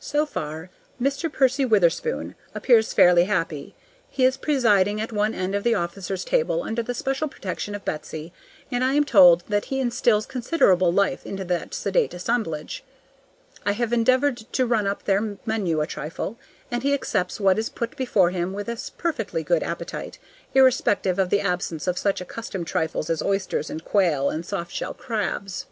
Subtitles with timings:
[0.00, 1.30] So far Mr.
[1.30, 3.74] Percy Witherspoon appears fairly happy.
[4.08, 7.84] He is presiding at one end of the officers' table under the special protection of
[7.84, 8.32] Betsy,
[8.70, 12.84] and I am told that he instills considerable life into that sedate assemblage.
[13.66, 16.38] I have endeavored to run up their menu a trifle,
[16.70, 20.18] and he accepts what is put before him with a perfectly good appetite,
[20.54, 24.94] irrespective of the absence of such accustomed trifles as oysters and quail and soft shell
[24.94, 25.66] crabs.